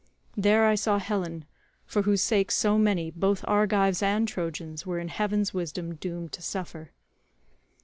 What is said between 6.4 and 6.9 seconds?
suffer.